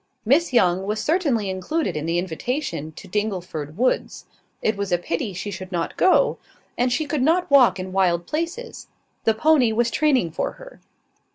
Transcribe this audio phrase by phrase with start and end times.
[0.25, 4.25] Miss Young was certainly included in the invitation to Dingleford woods:
[4.63, 6.39] it was a pity she should not go;
[6.75, 8.87] and she could not walk in wild places:
[9.25, 10.81] the pony was training for her.